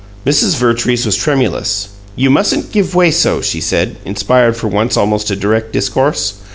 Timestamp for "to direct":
5.27-5.73